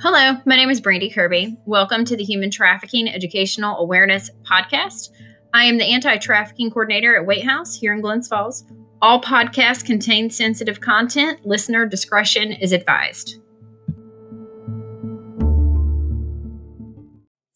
[0.00, 1.56] Hello, my name is Brandy Kirby.
[1.66, 5.10] Welcome to the Human Trafficking Educational Awareness Podcast.
[5.52, 8.64] I am the anti trafficking coordinator at Waite House here in Glens Falls.
[9.02, 11.44] All podcasts contain sensitive content.
[11.44, 13.40] Listener discretion is advised.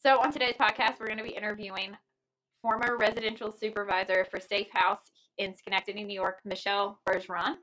[0.01, 1.97] So, on today's podcast, we're going to be interviewing
[2.61, 7.59] former residential supervisor for Safe House in Schenectady, New York, Michelle Bergeron.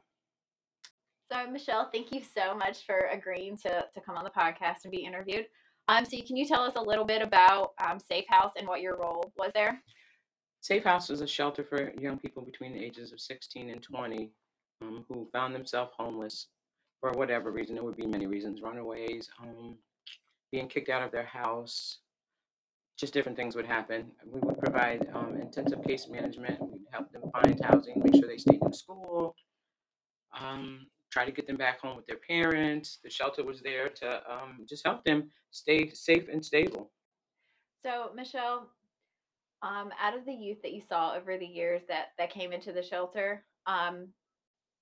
[1.31, 4.91] So, Michelle, thank you so much for agreeing to, to come on the podcast and
[4.91, 5.45] be interviewed.
[5.87, 8.81] Um, so, can you tell us a little bit about um, Safe House and what
[8.81, 9.79] your role was there?
[10.61, 14.31] Safe House is a shelter for young people between the ages of 16 and 20
[14.81, 16.47] um, who found themselves homeless
[16.99, 17.75] for whatever reason.
[17.75, 19.75] There would be many reasons runaways, um,
[20.51, 21.99] being kicked out of their house,
[22.97, 24.11] just different things would happen.
[24.25, 26.59] We would provide um, intensive case management.
[26.59, 29.35] We'd help them find housing, make sure they stayed in school,
[30.37, 32.99] um, try to get them back home with their parents.
[33.03, 36.91] The shelter was there to um, just help them stay safe and stable.
[37.83, 38.69] So, Michelle,
[39.61, 42.71] um, out of the youth that you saw over the years that that came into
[42.71, 44.07] the shelter, um,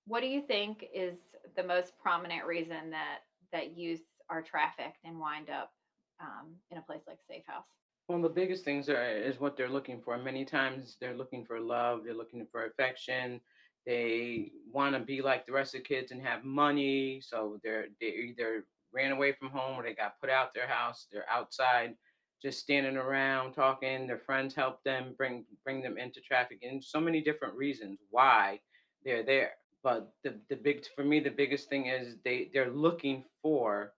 [0.06, 1.18] what do you think is
[1.56, 3.20] the most prominent reason that
[3.52, 5.72] that youth are trafficked and wind up
[6.20, 7.66] um, in a place like Safe House?
[8.08, 10.18] Well, the biggest things are is what they're looking for.
[10.18, 13.42] Many times they're looking for love, they're looking for affection,
[13.88, 17.22] they want to be like the rest of the kids and have money.
[17.22, 21.08] So they're they either ran away from home or they got put out their house.
[21.12, 21.96] They're outside,
[22.42, 24.06] just standing around talking.
[24.06, 28.60] Their friends help them bring bring them into traffic, and so many different reasons why
[29.06, 29.52] they're there.
[29.84, 33.94] But the the big for me the biggest thing is they they're looking for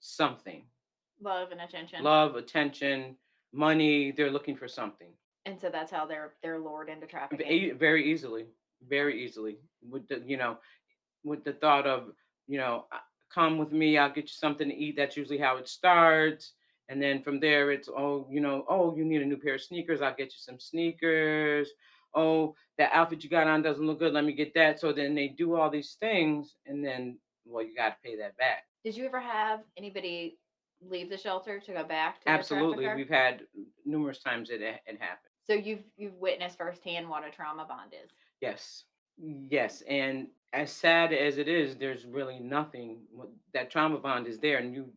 [0.00, 0.64] something.
[1.22, 2.02] Love and attention.
[2.04, 3.16] Love, attention,
[3.54, 4.10] money.
[4.10, 5.12] They're looking for something.
[5.46, 7.42] And so that's how they're they're lured into traffic.
[7.78, 8.46] Very easily
[8.88, 10.56] very easily with the you know
[11.24, 12.12] with the thought of
[12.46, 12.98] you know uh,
[13.32, 14.96] come with me i'll get you something to eat.
[14.96, 16.52] That's usually how it starts
[16.88, 19.62] and then from there it's oh you know oh you need a new pair of
[19.62, 21.68] sneakers i'll get you some sneakers.
[22.14, 24.80] Oh that outfit you got on doesn't look good let me get that.
[24.80, 28.36] So then they do all these things and then well you got to pay that
[28.36, 28.64] back.
[28.84, 30.38] Did you ever have anybody
[30.84, 33.42] leave the shelter to go back to absolutely we've had
[33.84, 35.30] numerous times it, it happened.
[35.44, 38.10] So you've you've witnessed firsthand what a trauma bond is
[38.42, 38.84] Yes.
[39.16, 39.82] Yes.
[39.88, 42.98] And as sad as it is, there's really nothing
[43.54, 44.58] that trauma bond is there.
[44.58, 44.90] And you,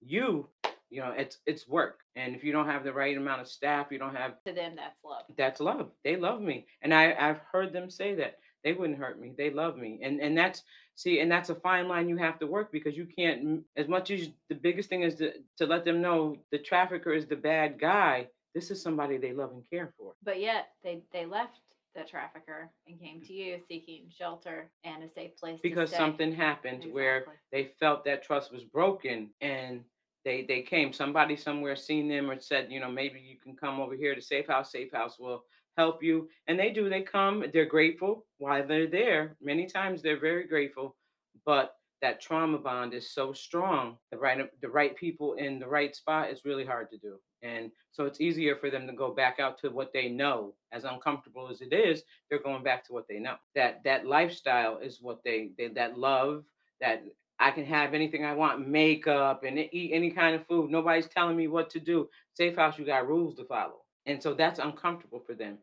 [0.00, 0.48] you,
[0.88, 2.00] you know, it's it's work.
[2.16, 4.72] And if you don't have the right amount of staff, you don't have to them
[4.76, 5.22] that's love.
[5.36, 5.90] That's love.
[6.04, 6.66] They love me.
[6.82, 8.38] And I, I've heard them say that.
[8.64, 9.32] They wouldn't hurt me.
[9.36, 10.00] They love me.
[10.02, 10.62] And and that's
[10.94, 14.10] see, and that's a fine line you have to work because you can't as much
[14.10, 17.78] as the biggest thing is to, to let them know the trafficker is the bad
[17.78, 18.28] guy.
[18.54, 20.14] This is somebody they love and care for.
[20.24, 21.58] But yet they they left
[21.96, 26.76] the trafficker and came to you seeking shelter and a safe place because something happened
[26.76, 26.92] exactly.
[26.92, 29.82] where they felt that trust was broken and
[30.24, 30.92] they they came.
[30.92, 34.20] Somebody somewhere seen them or said you know maybe you can come over here to
[34.20, 34.72] safe house.
[34.72, 35.44] Safe house will
[35.76, 36.28] help you.
[36.46, 39.36] And they do they come they're grateful while they're there.
[39.40, 40.96] Many times they're very grateful
[41.44, 45.96] but that trauma bond is so strong the right the right people in the right
[45.96, 49.38] spot is really hard to do and so it's easier for them to go back
[49.38, 50.54] out to what they know.
[50.72, 53.36] As uncomfortable as it is, they're going back to what they know.
[53.54, 56.44] That that lifestyle is what they, they that love,
[56.80, 57.04] that
[57.38, 60.70] I can have anything I want, makeup and eat any kind of food.
[60.70, 62.08] Nobody's telling me what to do.
[62.34, 63.82] Safe house, you got rules to follow.
[64.06, 65.58] And so that's uncomfortable for them.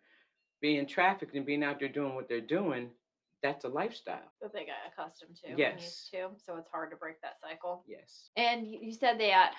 [0.61, 2.89] Being trafficked and being out there doing what they're doing,
[3.43, 5.53] that's a lifestyle that they got accustomed to.
[5.55, 6.09] Yes.
[6.11, 7.83] To, so it's hard to break that cycle.
[7.87, 8.29] Yes.
[8.37, 9.53] And you said that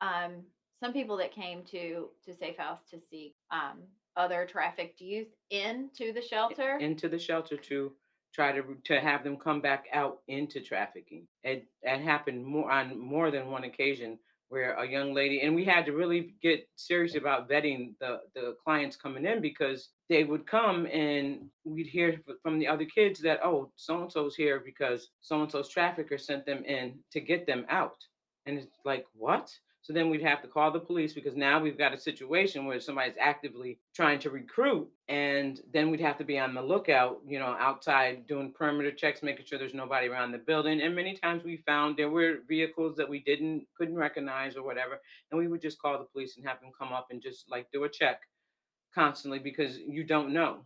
[0.00, 0.42] um,
[0.78, 3.78] some people that came to to Safe House to seek um,
[4.16, 6.78] other trafficked youth into the shelter.
[6.78, 7.92] Into the shelter to
[8.34, 11.26] try to to have them come back out into trafficking.
[11.42, 14.18] It that happened more on more than one occasion
[14.50, 18.56] where a young lady and we had to really get serious about vetting the the
[18.62, 23.38] clients coming in because they would come and we'd hear from the other kids that
[23.44, 27.46] oh so and so's here because so and so's trafficker sent them in to get
[27.46, 27.96] them out.
[28.46, 29.50] And it's like what
[29.82, 32.80] so then we'd have to call the police because now we've got a situation where
[32.80, 34.88] somebody's actively trying to recruit.
[35.08, 39.22] And then we'd have to be on the lookout, you know, outside doing perimeter checks,
[39.22, 40.82] making sure there's nobody around the building.
[40.82, 45.00] And many times we found there were vehicles that we didn't, couldn't recognize or whatever.
[45.30, 47.66] And we would just call the police and have them come up and just like
[47.72, 48.20] do a check
[48.94, 50.58] constantly because you don't know.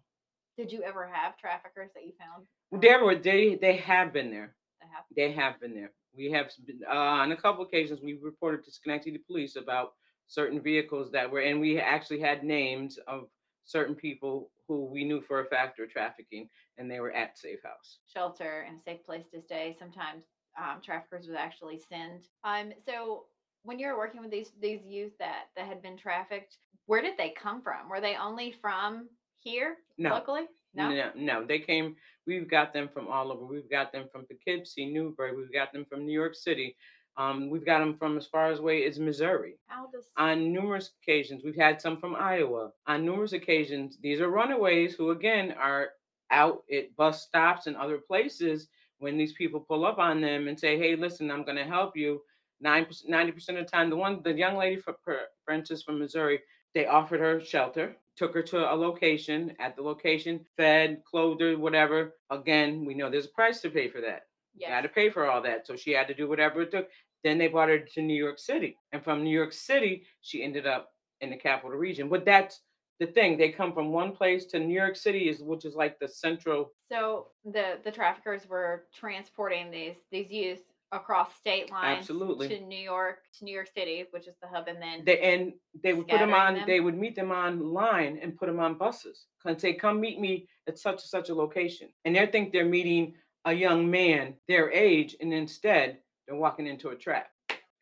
[0.56, 2.82] Did you ever have traffickers that you found?
[2.82, 4.56] There were, they, they have been there.
[4.80, 5.92] They have, they have been there.
[6.16, 6.50] We have
[6.90, 9.94] uh, on a couple occasions we reported to Schenectady Police about
[10.26, 13.28] certain vehicles that were, and we actually had names of
[13.64, 17.62] certain people who we knew for a fact were trafficking, and they were at Safe
[17.62, 17.98] House.
[18.06, 19.74] Shelter and a safe place to stay.
[19.78, 20.24] Sometimes
[20.58, 22.22] um, traffickers would actually send.
[22.44, 23.24] Um, so
[23.64, 27.16] when you were working with these these youth that that had been trafficked, where did
[27.18, 27.88] they come from?
[27.88, 29.08] Were they only from
[29.38, 30.10] here No.
[30.10, 30.44] locally?
[30.74, 30.90] No.
[30.90, 31.96] No, no, they came.
[32.26, 33.44] We've got them from all over.
[33.44, 35.36] We've got them from Poughkeepsie, Newburgh.
[35.36, 36.76] We've got them from New York City.
[37.16, 39.56] Um, we've got them from as far as away as Missouri.
[39.92, 42.72] Does On numerous occasions, we've had some from Iowa.
[42.86, 45.90] On numerous occasions, these are runaways who, again, are
[46.30, 48.68] out at bus stops and other places
[48.98, 51.96] when these people pull up on them and say, "Hey, listen, I'm going to help
[51.96, 52.22] you."
[52.60, 55.98] Nine ninety percent of the time, the one, the young lady, for for instance, from
[55.98, 56.40] Missouri,
[56.74, 59.54] they offered her shelter, took her to a location.
[59.58, 62.14] At the location, fed, clothed her, whatever.
[62.30, 64.22] Again, we know there's a price to pay for that.
[64.56, 65.66] You had to pay for all that.
[65.66, 66.88] So she had to do whatever it took.
[67.24, 68.76] Then they brought her to New York City.
[68.92, 70.90] And from New York City, she ended up
[71.20, 72.08] in the capital region.
[72.08, 72.60] But that's
[73.00, 73.36] the thing.
[73.36, 76.72] They come from one place to New York City, is which is like the central.
[76.88, 80.60] So the the traffickers were transporting these these youth
[80.94, 82.48] across state lines Absolutely.
[82.48, 85.52] to New York to New York City, which is the hub, and then They and
[85.82, 86.54] they would put them on.
[86.54, 86.64] Them?
[86.66, 90.48] They would meet them online and put them on buses and say, "Come meet me
[90.68, 93.14] at such and such a location." And they think they're meeting
[93.44, 97.30] a young man their age, and instead they're walking into a trap.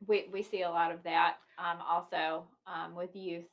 [0.08, 1.36] we we see a lot of that.
[1.58, 3.44] Um, also um, with youth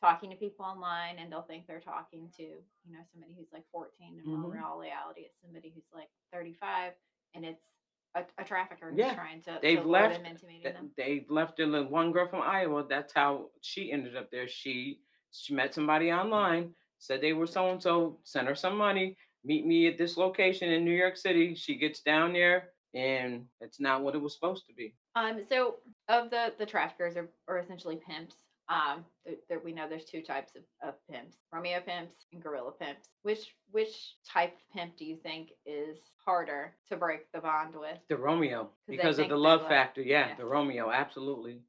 [0.00, 3.64] talking to people online, and they'll think they're talking to you know somebody who's like
[3.72, 4.52] 14, and in Mhm.
[4.52, 6.94] real reality, it's somebody who's like 35,
[7.34, 7.66] and it's
[8.14, 10.90] a, a trafficker who's Yeah, trying to they've to left them into meeting Th- them.
[10.96, 12.84] They left in the one girl from Iowa.
[12.88, 14.48] That's how she ended up there.
[14.48, 15.00] She
[15.30, 19.66] she met somebody online, said they were so and so, sent her some money, meet
[19.66, 21.54] me at this location in New York City.
[21.54, 24.94] She gets down there, and it's not what it was supposed to be.
[25.14, 25.76] Um, so
[26.08, 28.36] of the the traffickers are, are essentially pimps.
[28.68, 32.72] Um, there, there, we know there's two types of, of pimps: Romeo pimps and gorilla
[32.72, 33.08] pimps.
[33.22, 37.98] Which which type of pimp do you think is harder to break the bond with?
[38.08, 40.02] The Romeo, because of the love- factor.
[40.02, 40.38] Yeah, yes.
[40.38, 41.60] the Romeo, absolutely,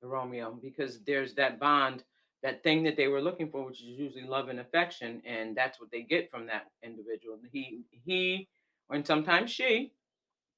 [0.00, 2.04] the Romeo, because there's that bond,
[2.42, 5.78] that thing that they were looking for, which is usually love and affection, and that's
[5.78, 7.38] what they get from that individual.
[7.52, 8.48] He he,
[8.88, 9.92] and sometimes she,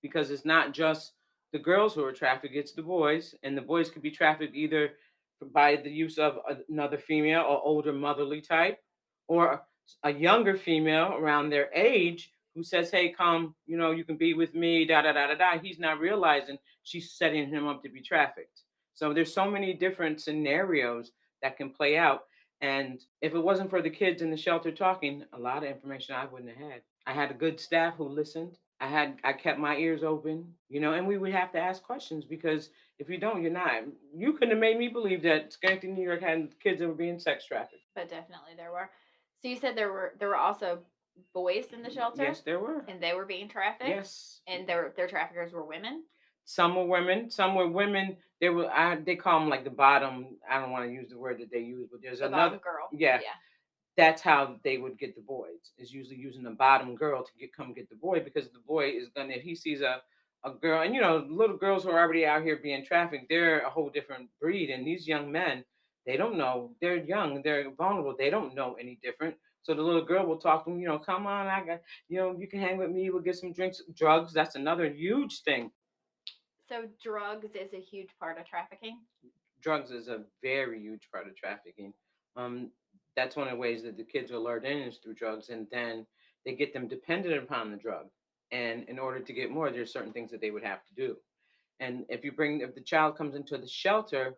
[0.00, 1.14] because it's not just
[1.52, 4.92] the girls who are trafficked; it's the boys, and the boys could be trafficked either
[5.52, 6.38] by the use of
[6.68, 8.78] another female or older motherly type,
[9.28, 9.62] or
[10.02, 14.34] a younger female around their age who says, "Hey, come, you know, you can be
[14.34, 15.58] with me." Da da da da da.
[15.58, 18.62] He's not realizing she's setting him up to be trafficked.
[18.94, 21.12] So there's so many different scenarios
[21.42, 22.24] that can play out.
[22.60, 26.16] And if it wasn't for the kids in the shelter talking, a lot of information
[26.16, 26.82] I wouldn't have had.
[27.06, 28.58] I had a good staff who listened.
[28.80, 31.82] I had I kept my ears open, you know, and we would have to ask
[31.82, 33.72] questions because if you don't, you're not.
[34.14, 37.18] You couldn't have made me believe that Schenectady, New York had kids that were being
[37.18, 37.82] sex trafficked.
[37.94, 38.90] But definitely there were.
[39.42, 40.78] So you said there were there were also
[41.34, 42.84] boys in the shelter, Yes, there were.
[42.88, 43.90] and they were being trafficked.
[43.90, 44.40] Yes.
[44.46, 46.04] and their their traffickers were women.
[46.44, 47.30] Some were women.
[47.30, 48.16] Some were women.
[48.40, 48.70] They were.
[48.70, 50.36] I, they call them like the bottom.
[50.48, 52.58] I don't want to use the word that they use, but there's The another.
[52.58, 52.88] girl.
[52.92, 53.18] yeah.
[53.22, 53.28] yeah.
[53.98, 55.72] That's how they would get the boys.
[55.78, 58.90] Is usually using the bottom girl to get come get the boy because the boy
[58.90, 60.02] is gonna if he sees a
[60.44, 63.60] a girl and you know little girls who are already out here being trafficked they're
[63.60, 65.64] a whole different breed and these young men
[66.06, 70.04] they don't know they're young they're vulnerable they don't know any different so the little
[70.04, 72.60] girl will talk to them you know come on i got you know you can
[72.60, 75.72] hang with me we'll get some drinks drugs that's another huge thing
[76.68, 79.00] So drugs is a huge part of trafficking.
[79.60, 81.92] drugs is a very huge part of trafficking.
[82.36, 82.70] Um,
[83.18, 85.66] that's one of the ways that the kids are lured in is through drugs, and
[85.72, 86.06] then
[86.44, 88.06] they get them dependent upon the drug.
[88.52, 91.16] And in order to get more, there's certain things that they would have to do.
[91.80, 94.36] And if you bring, if the child comes into the shelter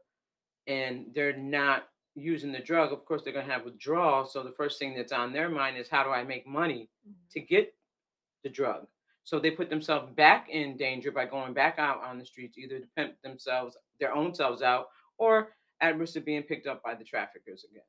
[0.67, 4.25] and they're not using the drug, of course they're going to have withdrawal.
[4.25, 6.89] So the first thing that's on their mind is how do I make money
[7.33, 7.55] to mm-hmm.
[7.55, 7.75] get
[8.43, 8.87] the drug.
[9.25, 12.79] So they put themselves back in danger by going back out on the streets, either
[12.79, 14.87] to pimp themselves, their own selves out,
[15.19, 15.51] or
[15.83, 17.83] at risk of being picked up by the traffickers again.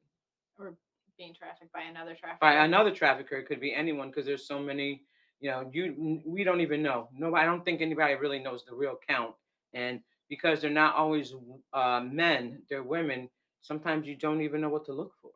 [0.61, 0.75] Or
[1.17, 2.39] being trafficked by another trafficker.
[2.41, 5.03] By another trafficker, it could be anyone because there's so many,
[5.39, 7.09] you know, you we don't even know.
[7.13, 9.33] No, I don't think anybody really knows the real count.
[9.73, 11.33] And because they're not always
[11.73, 13.29] uh, men, they're women.
[13.61, 15.31] Sometimes you don't even know what to look for.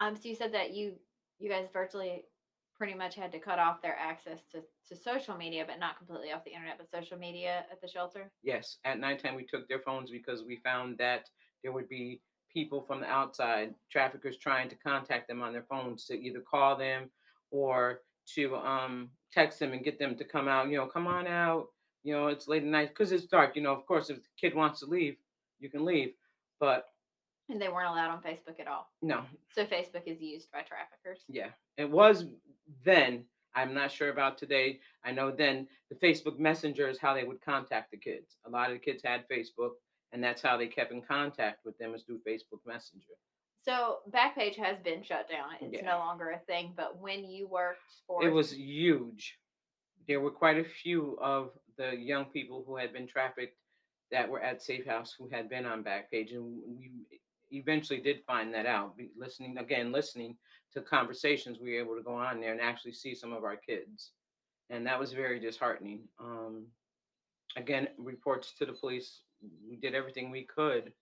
[0.00, 0.16] Um.
[0.16, 0.94] So you said that you
[1.38, 2.24] you guys virtually
[2.76, 6.32] pretty much had to cut off their access to to social media, but not completely
[6.32, 8.30] off the internet, but social media at the shelter.
[8.42, 11.28] Yes, at nighttime we took their phones because we found that
[11.62, 12.20] there would be
[12.52, 16.76] people from the outside, traffickers trying to contact them on their phones to either call
[16.76, 17.10] them
[17.50, 18.00] or
[18.34, 20.68] to um text them and get them to come out.
[20.68, 21.68] You know, come on out.
[22.04, 23.56] You know, it's late at night because it's dark.
[23.56, 25.16] You know, of course, if the kid wants to leave,
[25.60, 26.12] you can leave.
[26.60, 26.86] But
[27.48, 28.90] And they weren't allowed on Facebook at all.
[29.02, 29.22] no,
[29.54, 31.24] So Facebook is used by traffickers.
[31.28, 32.26] yeah, it was
[32.84, 33.24] then.
[33.54, 34.80] I'm not sure about today.
[35.04, 38.36] I know then the Facebook Messenger is how they would contact the kids.
[38.46, 39.72] A lot of the kids had Facebook,
[40.12, 43.14] and that's how they kept in contact with them is through Facebook Messenger.
[43.60, 45.54] So Backpage has been shut down.
[45.60, 45.86] It's Yeah.
[45.86, 46.74] no longer a thing.
[46.76, 49.38] But when you worked for It was huge.
[50.08, 53.56] There were quite a few of the young people who had been trafficked
[54.10, 56.44] that were at Safe House who had been on Backpage, and
[56.76, 56.90] we
[57.50, 58.98] eventually did find that out.
[59.16, 60.36] Listening again, listening
[60.72, 63.56] to conversations, we were able to go on there and actually see some of our
[63.56, 64.12] kids,
[64.70, 66.08] and that was very disheartening.
[66.18, 66.66] Um,
[67.56, 69.22] again, reports to the police.
[69.68, 70.92] We did everything we could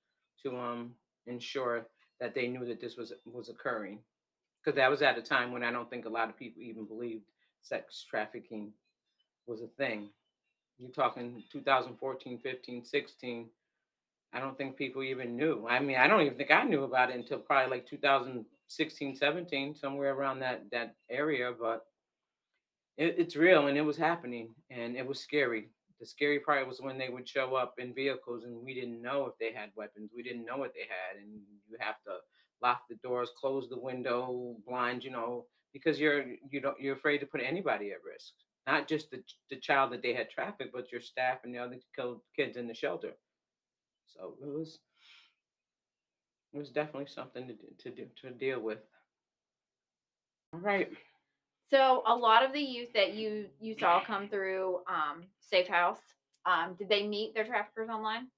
[0.42, 0.94] to um,
[1.26, 1.86] ensure
[2.20, 3.98] that they knew that this was was occurring,
[4.62, 6.84] because that was at a time when I don't think a lot of people even
[6.84, 7.24] believed
[7.62, 8.72] sex trafficking
[9.46, 10.08] was a thing.
[10.78, 13.46] You're talking 2014, 15, 16.
[14.32, 15.66] I don't think people even knew.
[15.68, 19.74] I mean, I don't even think I knew about it until probably like 2016, 17,
[19.74, 21.52] somewhere around that that area.
[21.58, 21.84] But
[22.96, 25.68] it, it's real and it was happening and it was scary.
[26.00, 29.26] The scary part was when they would show up in vehicles and we didn't know
[29.26, 30.10] if they had weapons.
[30.16, 32.18] We didn't know what they had, and you have to
[32.62, 37.18] lock the doors, close the window, blind, you know, because you're you don't you're afraid
[37.18, 38.32] to put anybody at risk.
[38.66, 41.78] Not just the the child that they had trafficked, but your staff and the other
[42.36, 43.12] kids in the shelter.
[44.06, 44.80] So it was
[46.52, 47.46] it was definitely something
[47.78, 48.78] to to to deal with.
[50.52, 50.90] All right.
[51.70, 56.00] So a lot of the youth that you you saw come through um, Safe House,
[56.44, 58.30] um, did they meet their traffickers online?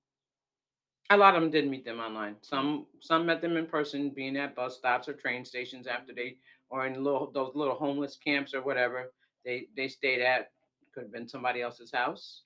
[1.10, 2.42] A lot of them did meet them online.
[2.42, 6.38] Some some met them in person, being at bus stops or train stations after they
[6.70, 9.12] or in little those little homeless camps or whatever
[9.44, 10.52] they they stayed at.
[10.92, 12.44] Could have been somebody else's house.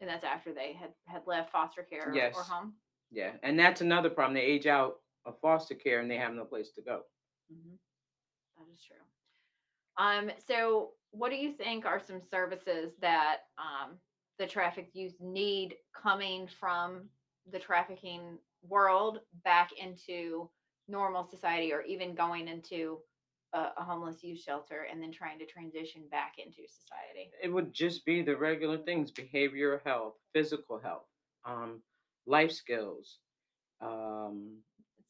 [0.00, 2.48] And that's after they had had left foster care or, or Yes.
[2.48, 2.74] home.
[3.10, 4.34] Yeah, and that's another problem.
[4.34, 7.04] They age out of foster care and they have no place to go.
[7.48, 7.76] hmm
[8.58, 9.04] That is true.
[9.98, 13.96] Um, so what do you think are some services that um,
[14.38, 17.08] the trafficked youth need coming from
[17.50, 18.38] the trafficking
[18.68, 20.50] world back into
[20.88, 22.98] normal society or even going into
[23.54, 27.30] a, a homeless youth shelter and then trying to transition back into society?
[27.42, 31.06] It would just be the regular things: behavioral health, physical health,
[31.44, 31.80] um,
[32.26, 33.18] life skills,
[33.80, 34.58] um,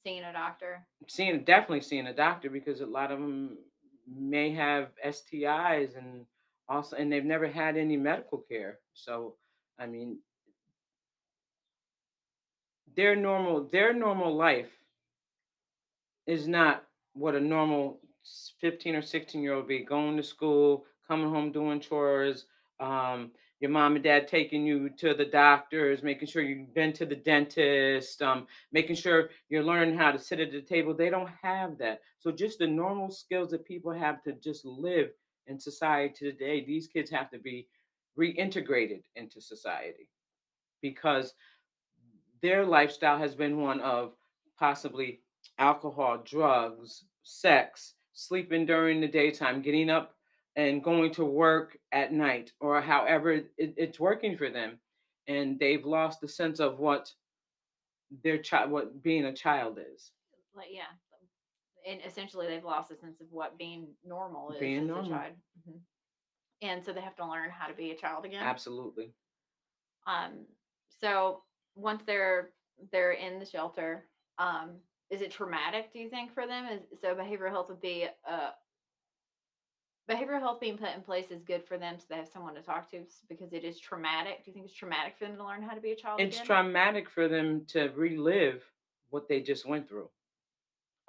[0.03, 0.87] Seeing a doctor.
[1.09, 3.59] seeing definitely seeing a doctor because a lot of them
[4.07, 6.27] may have STIs and
[6.69, 8.79] also and they've never had any medical care.
[8.95, 9.35] So
[9.79, 10.19] I mean
[12.95, 14.71] their normal their normal life
[16.27, 18.01] is not what a normal
[18.61, 22.47] 15 or 16 year old would be going to school, coming home doing chores,
[22.81, 27.07] um, your mom and dad taking you to the doctors, making sure you've been to
[27.07, 30.93] the dentist, um, making sure you're learning how to sit at the table.
[30.95, 32.01] They don't have that.
[32.19, 35.11] So just the normal skills that people have to just live
[35.47, 37.69] in society today, these kids have to be
[38.19, 40.09] reintegrated into society
[40.83, 41.35] because
[42.43, 44.13] their lifestyle has been one of
[44.59, 45.21] possibly
[45.59, 50.16] alcohol, drugs, sex, sleeping during the daytime, getting up
[50.57, 54.79] and going to work at night, or however it, it's working for them.
[55.29, 57.13] And they've lost the sense of what
[58.23, 60.13] their child, what being a child is.
[60.55, 60.85] Like yeah.
[61.87, 65.13] And essentially they've lost a sense of what being normal is Being as normal.
[65.13, 65.35] a child.
[65.69, 65.81] Mhm.
[66.63, 68.43] And so they have to learn how to be a child again.
[68.43, 69.13] Absolutely.
[70.07, 70.47] Um,
[70.89, 71.43] so
[71.75, 72.51] once they're
[72.93, 74.09] they're in the shelter,
[74.39, 75.93] um, is it traumatic?
[75.93, 76.67] Do you think for them?
[76.67, 78.51] Is so behavioral health would be uh
[80.09, 82.63] behavioral health being put in place is good for them so they have someone to
[82.63, 84.45] talk to because it is traumatic.
[84.45, 86.37] Do you think it's traumatic for them to learn how to be a child It's
[86.37, 86.47] again?
[86.47, 88.63] traumatic for them to relive
[89.11, 90.09] what they just went through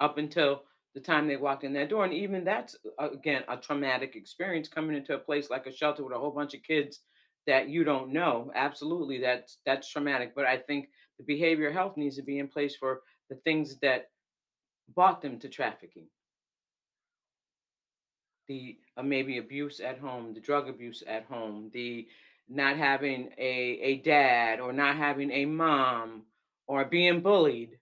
[0.00, 0.62] up until
[0.94, 2.04] the time they walked in that door.
[2.04, 6.02] And even that's, uh, again, a traumatic experience coming into a place like a shelter
[6.02, 7.00] with a whole bunch of kids
[7.46, 8.50] that you don't know.
[8.54, 10.34] Absolutely, that's that's traumatic.
[10.34, 10.88] But I think
[11.18, 14.10] the behavior health needs to be in place for the things that
[14.94, 16.06] brought them to trafficking.
[18.48, 22.08] The uh, maybe abuse at home, the drug abuse at home, the
[22.48, 26.22] not having a, a dad or not having a mom
[26.66, 27.78] or being bullied,